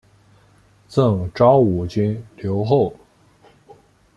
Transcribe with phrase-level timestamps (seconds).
[0.87, 2.91] 赠昭武军留后。